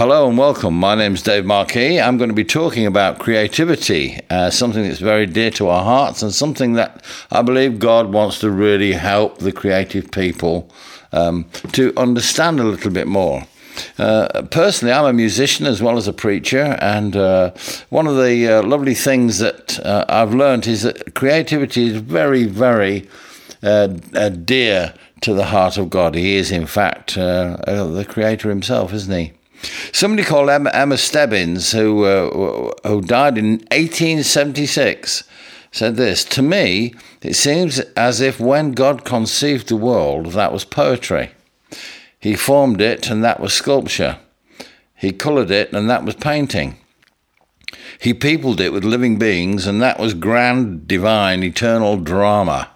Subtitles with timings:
[0.00, 0.72] Hello and welcome.
[0.80, 2.00] My name's Dave Markee.
[2.02, 6.22] I'm going to be talking about creativity, uh, something that's very dear to our hearts
[6.22, 10.70] and something that I believe God wants to really help the creative people
[11.12, 13.46] um, to understand a little bit more.
[13.98, 17.50] Uh, personally, I'm a musician as well as a preacher, and uh,
[17.90, 22.44] one of the uh, lovely things that uh, I've learned is that creativity is very,
[22.44, 23.06] very
[23.62, 26.14] uh, dear to the heart of God.
[26.14, 29.32] He is, in fact, the Creator Himself, isn't He?
[29.92, 35.24] Somebody called Emma, Emma Stebbins, who uh, who died in 1876,
[35.70, 40.64] said this: "To me, it seems as if when God conceived the world, that was
[40.64, 41.30] poetry.
[42.18, 44.18] He formed it, and that was sculpture.
[44.94, 46.76] He coloured it, and that was painting."
[48.00, 52.70] He peopled it with living beings, and that was grand, divine, eternal drama.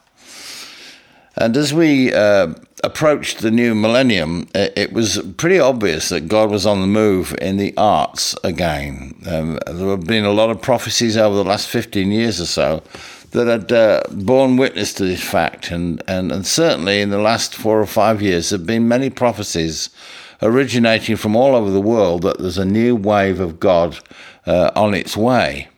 [1.36, 6.66] And as we uh, approached the new millennium, it was pretty obvious that God was
[6.66, 9.14] on the move in the arts again.
[9.26, 12.82] Um, there have been a lot of prophecies over the last 15 years or so
[13.30, 17.54] that had uh, borne witness to this fact, and, and, and certainly in the last
[17.54, 19.90] four or five years, there have been many prophecies
[20.40, 23.98] originating from all over the world that there's a new wave of God
[24.46, 25.68] uh, on its way.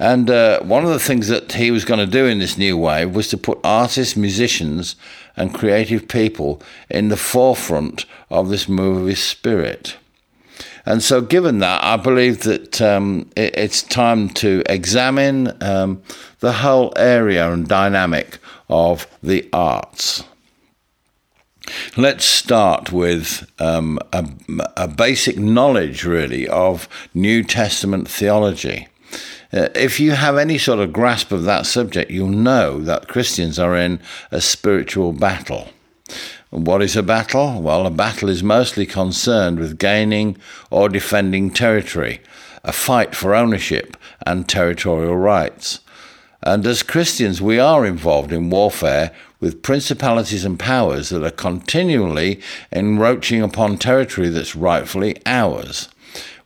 [0.00, 2.74] And uh, one of the things that he was going to do in this new
[2.78, 4.96] wave was to put artists, musicians,
[5.36, 9.96] and creative people in the forefront of this his spirit.
[10.86, 16.02] And so, given that, I believe that um, it, it's time to examine um,
[16.38, 18.38] the whole area and dynamic
[18.70, 20.24] of the arts.
[21.98, 24.26] Let's start with um, a,
[24.78, 28.88] a, basic knowledge, really, of New Testament theology.
[29.52, 33.58] Uh, if you have any sort of grasp of that subject, you'll know that Christians
[33.58, 35.68] are in a spiritual battle.
[36.50, 37.60] What is a battle?
[37.60, 40.36] Well, a battle is mostly concerned with gaining
[40.70, 42.20] or defending territory,
[42.64, 45.80] a fight for ownership and territorial rights.
[46.42, 52.40] And as Christians, we are involved in warfare with principalities and powers that are continually
[52.70, 55.88] encroaching upon territory that's rightfully ours.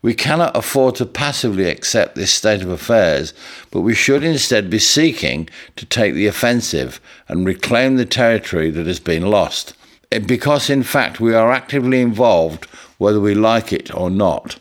[0.01, 3.33] We cannot afford to passively accept this state of affairs,
[3.71, 8.87] but we should instead be seeking to take the offensive and reclaim the territory that
[8.87, 9.75] has been lost.
[10.13, 12.67] Eh, because, in fact, we are actively involved
[12.99, 14.59] whether we like it or not.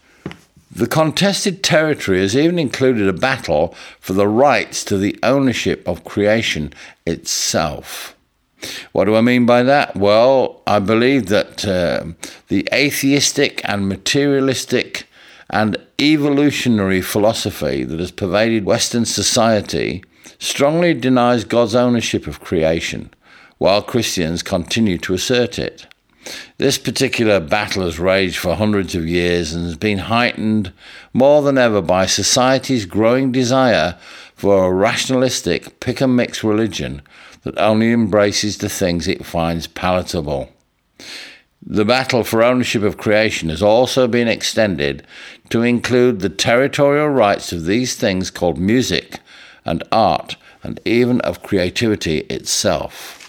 [0.72, 6.04] The contested territory has even included a battle for the rights to the ownership of
[6.04, 6.74] creation
[7.06, 8.13] itself.
[8.92, 9.96] What do I mean by that?
[9.96, 12.06] Well, I believe that uh,
[12.48, 15.08] the atheistic and materialistic
[15.50, 20.04] and evolutionary philosophy that has pervaded Western society
[20.40, 23.14] strongly denies God's ownership of creation,
[23.58, 25.88] while Christians continue to assert it.
[26.58, 30.72] This particular battle has raged for hundreds of years and has been heightened
[31.14, 33.98] more than ever by society's growing desire
[34.34, 37.02] for a rationalistic pick and mix religion
[37.44, 40.50] that only embraces the things it finds palatable.
[41.66, 45.06] The battle for ownership of creation has also been extended
[45.50, 49.20] to include the territorial rights of these things called music
[49.66, 53.20] and art, and even of creativity itself.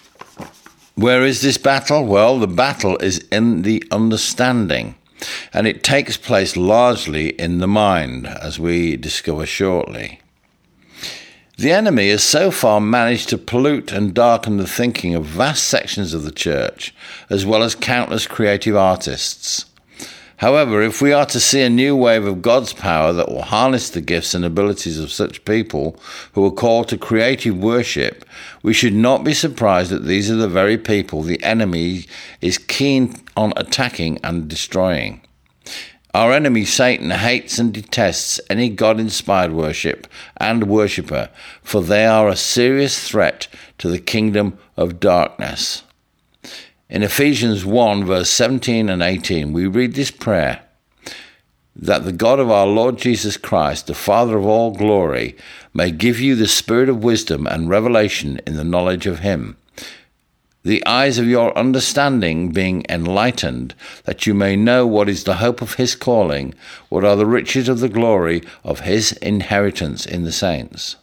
[0.97, 2.05] Where is this battle?
[2.05, 4.97] Well, the battle is in the understanding,
[5.53, 10.21] and it takes place largely in the mind, as we discover shortly.
[11.57, 16.13] The enemy has so far managed to pollute and darken the thinking of vast sections
[16.13, 16.93] of the church,
[17.31, 19.67] as well as countless creative artists.
[20.39, 23.89] However, if we are to see a new wave of God's power that will harness
[23.89, 25.97] the gifts and abilities of such people
[26.33, 28.25] who are called to creative worship,
[28.65, 32.07] we should not be surprised that these are the very people the enemy
[32.41, 35.21] is keen on attacking and destroying.
[36.15, 41.29] Our enemy Satan hates and detests any God inspired worship and worshipper,
[41.61, 43.49] for they are a serious threat
[43.79, 45.83] to the kingdom of darkness.
[46.89, 50.63] In Ephesians 1, verse 17 and 18, we read this prayer
[51.75, 55.37] that the God of our Lord Jesus Christ, the Father of all glory,
[55.73, 59.57] may give you the spirit of wisdom and revelation in the knowledge of Him
[60.65, 63.75] the eyes of your understanding being enlightened,
[64.05, 66.55] that you may know what is the hope of his calling,
[66.89, 70.97] what are the riches of the glory of his inheritance in the saints.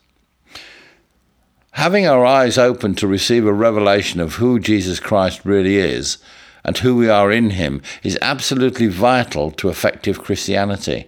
[1.76, 6.18] Having our eyes open to receive a revelation of who Jesus Christ really is
[6.66, 11.08] and who we are in him is absolutely vital to effective Christianity.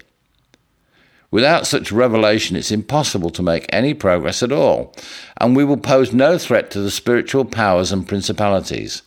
[1.33, 4.93] Without such revelation, it's impossible to make any progress at all,
[5.41, 9.01] and we will pose no threat to the spiritual powers and principalities.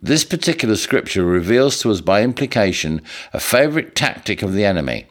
[0.00, 3.02] This particular scripture reveals to us by implication
[3.34, 5.08] a favorite tactic of the enemy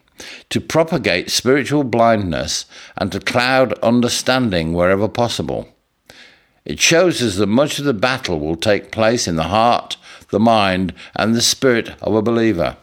[0.49, 2.65] to propagate spiritual blindness
[2.97, 5.69] and to cloud understanding wherever possible.
[6.65, 9.95] It shows us that much of the battle will take place in the heart,
[10.31, 12.77] the mind, and the spirit of a believer.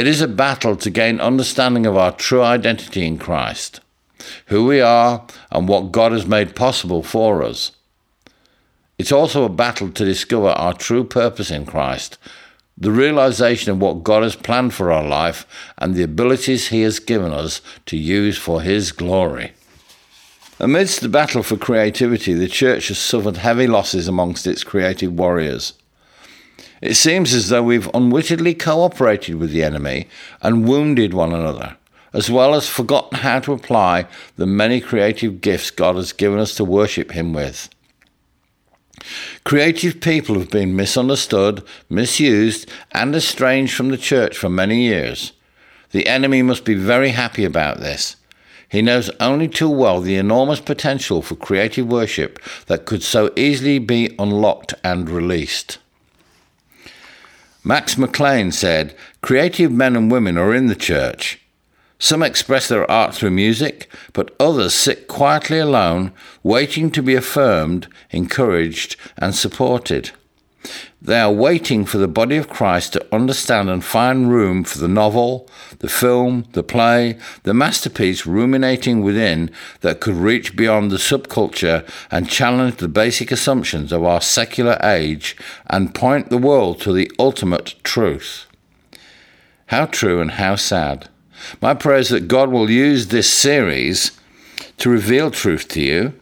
[0.00, 3.80] It is a battle to gain understanding of our true identity in Christ,
[4.46, 7.72] who we are, and what God has made possible for us.
[8.96, 12.16] It's also a battle to discover our true purpose in Christ,
[12.78, 16.98] the realization of what God has planned for our life, and the abilities He has
[16.98, 19.52] given us to use for His glory.
[20.58, 25.74] Amidst the battle for creativity, the church has suffered heavy losses amongst its creative warriors.
[26.80, 30.08] It seems as though we've unwittingly cooperated with the enemy
[30.40, 31.76] and wounded one another,
[32.14, 34.06] as well as forgotten how to apply
[34.36, 37.68] the many creative gifts God has given us to worship Him with.
[39.44, 45.32] Creative people have been misunderstood, misused, and estranged from the church for many years.
[45.92, 48.16] The enemy must be very happy about this.
[48.68, 53.80] He knows only too well the enormous potential for creative worship that could so easily
[53.80, 55.78] be unlocked and released.
[57.62, 61.40] Max McLean said, Creative men and women are in the church.
[61.98, 66.12] Some express their art through music, but others sit quietly alone,
[66.42, 70.12] waiting to be affirmed, encouraged, and supported.
[71.02, 74.88] They are waiting for the body of Christ to understand and find room for the
[74.88, 75.48] novel,
[75.78, 82.28] the film, the play, the masterpiece ruminating within that could reach beyond the subculture and
[82.28, 85.36] challenge the basic assumptions of our secular age
[85.68, 88.46] and point the world to the ultimate truth.
[89.66, 91.08] How true and how sad.
[91.62, 94.18] My prayer is that God will use this series
[94.76, 96.12] to reveal truth to you,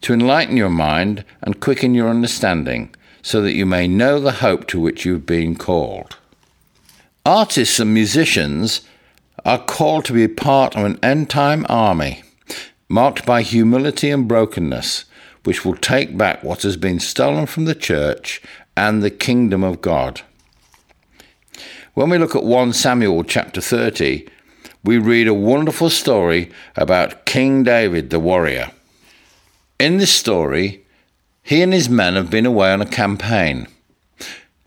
[0.00, 4.66] to enlighten your mind and quicken your understanding so that you may know the hope
[4.68, 6.16] to which you've been called.
[7.24, 8.80] Artists and musicians
[9.44, 12.22] are called to be part of an end time army
[12.88, 15.04] marked by humility and brokenness,
[15.44, 18.42] which will take back what has been stolen from the church
[18.76, 20.22] and the kingdom of God.
[21.94, 24.28] When we look at 1 Samuel chapter 30,
[24.82, 28.70] we read a wonderful story about King David the warrior.
[29.78, 30.79] In this story,
[31.50, 33.66] he and his men have been away on a campaign.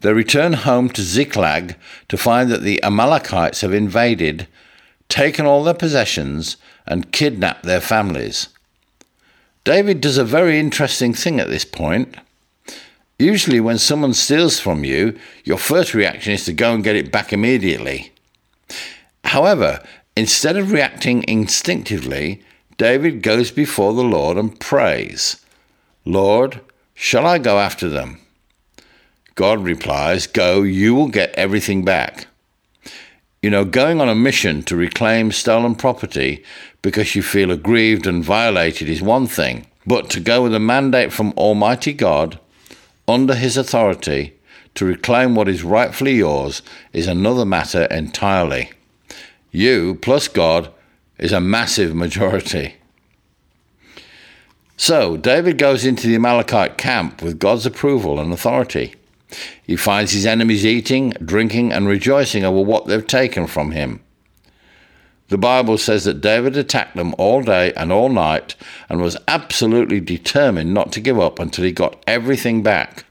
[0.01, 1.77] They return home to Ziklag
[2.09, 4.49] to find that the Amalekites have invaded,
[5.07, 8.49] taken all their possessions, and kidnapped their families.
[9.63, 12.17] David does a very interesting thing at this point.
[13.17, 17.13] Usually, when someone steals from you, your first reaction is to go and get it
[17.13, 18.11] back immediately.
[19.23, 19.81] However,
[20.17, 22.43] instead of reacting instinctively,
[22.77, 25.37] David goes before the Lord and prays,
[26.03, 26.59] Lord,
[26.93, 28.19] shall I go after them?
[29.35, 32.27] God replies, Go, you will get everything back.
[33.41, 36.43] You know, going on a mission to reclaim stolen property
[36.81, 41.11] because you feel aggrieved and violated is one thing, but to go with a mandate
[41.11, 42.39] from Almighty God,
[43.07, 44.33] under His authority,
[44.75, 46.61] to reclaim what is rightfully yours
[46.93, 48.71] is another matter entirely.
[49.51, 50.71] You plus God
[51.17, 52.75] is a massive majority.
[54.75, 58.95] So, David goes into the Amalekite camp with God's approval and authority.
[59.63, 64.01] He finds his enemies eating, drinking, and rejoicing over what they've taken from him.
[65.29, 68.55] The Bible says that David attacked them all day and all night
[68.89, 73.05] and was absolutely determined not to give up until he got everything back.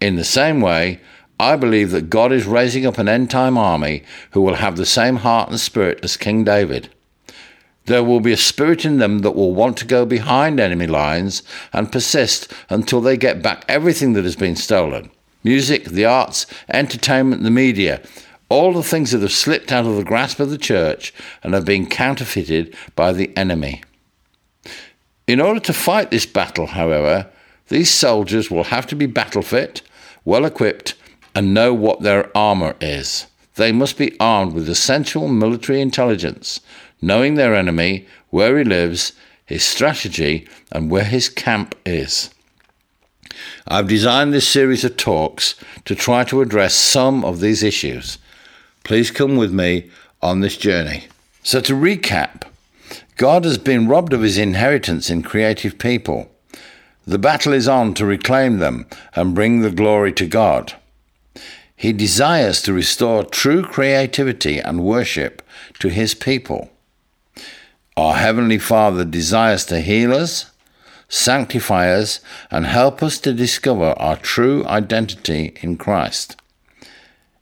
[0.00, 1.00] In the same way,
[1.38, 4.86] I believe that God is raising up an end time army who will have the
[4.86, 6.88] same heart and spirit as King David.
[7.88, 11.42] There will be a spirit in them that will want to go behind enemy lines
[11.72, 15.10] and persist until they get back everything that has been stolen
[15.42, 18.02] music, the arts, entertainment, the media,
[18.50, 21.64] all the things that have slipped out of the grasp of the church and have
[21.64, 23.82] been counterfeited by the enemy.
[25.26, 27.30] In order to fight this battle, however,
[27.68, 29.80] these soldiers will have to be battle fit,
[30.26, 30.94] well equipped,
[31.34, 33.26] and know what their armour is.
[33.54, 36.60] They must be armed with essential military intelligence,
[37.00, 39.12] knowing their enemy, where he lives,
[39.46, 42.30] his strategy, and where his camp is.
[43.66, 48.18] I've designed this series of talks to try to address some of these issues.
[48.84, 49.90] Please come with me
[50.22, 51.06] on this journey.
[51.42, 52.42] So, to recap,
[53.16, 56.30] God has been robbed of his inheritance in creative people.
[57.06, 60.74] The battle is on to reclaim them and bring the glory to God.
[61.74, 65.42] He desires to restore true creativity and worship
[65.78, 66.70] to his people.
[67.98, 70.52] Our Heavenly Father desires to heal us,
[71.08, 76.40] sanctify us, and help us to discover our true identity in Christ.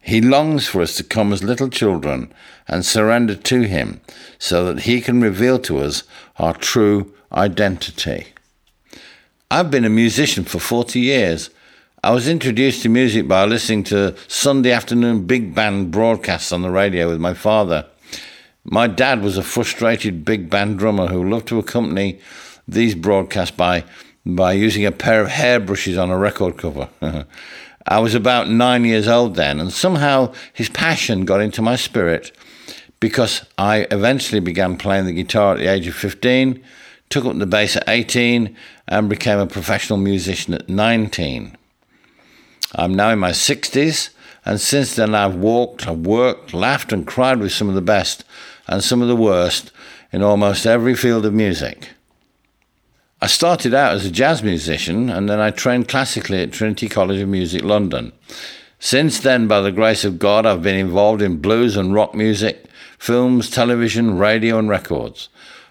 [0.00, 2.32] He longs for us to come as little children
[2.66, 4.00] and surrender to Him
[4.38, 6.04] so that He can reveal to us
[6.38, 8.28] our true identity.
[9.50, 11.50] I've been a musician for 40 years.
[12.02, 16.70] I was introduced to music by listening to Sunday afternoon big band broadcasts on the
[16.70, 17.84] radio with my father.
[18.68, 22.18] My dad was a frustrated big band drummer who loved to accompany
[22.66, 23.84] these broadcasts by,
[24.24, 26.88] by using a pair of hairbrushes on a record cover.
[27.86, 32.36] I was about nine years old then, and somehow his passion got into my spirit
[32.98, 36.60] because I eventually began playing the guitar at the age of 15,
[37.08, 38.56] took up the bass at 18,
[38.88, 41.56] and became a professional musician at 19.
[42.74, 44.10] I'm now in my 60s,
[44.44, 48.24] and since then I've walked, I've worked, laughed, and cried with some of the best
[48.66, 49.72] and some of the worst
[50.12, 51.90] in almost every field of music.
[53.20, 57.20] I started out as a jazz musician and then I trained classically at Trinity College
[57.20, 58.12] of Music, London.
[58.78, 62.66] Since then, by the grace of God, I've been involved in blues and rock music,
[62.98, 65.28] films, television, radio, and records.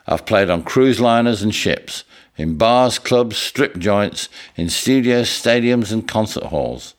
[0.08, 2.04] I've played on cruise liners and ships,
[2.38, 6.96] in bars, clubs, strip joints, in studios, stadiums, and concert halls.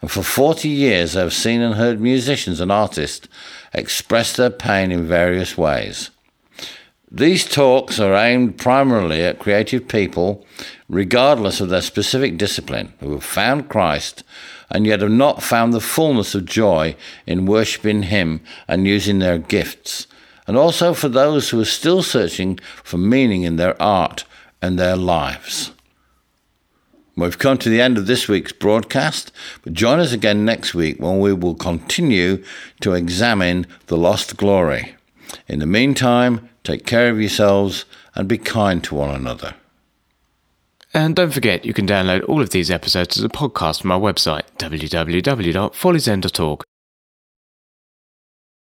[0.00, 3.26] And for 40 years, I've seen and heard musicians and artists
[3.72, 6.10] express their pain in various ways.
[7.10, 10.44] These talks are aimed primarily at creative people,
[10.90, 14.24] regardless of their specific discipline, who have found Christ
[14.70, 16.94] and yet have not found the fullness of joy
[17.26, 20.06] in worshipping Him and using their gifts,
[20.46, 24.24] and also for those who are still searching for meaning in their art
[24.60, 25.70] and their lives.
[27.18, 29.32] We've come to the end of this week's broadcast,
[29.62, 32.44] but join us again next week when we will continue
[32.80, 34.94] to examine the lost glory.
[35.48, 39.56] In the meantime, take care of yourselves and be kind to one another.
[40.94, 44.00] And don't forget, you can download all of these episodes as a podcast from our
[44.00, 46.62] website, www.folliesend.org,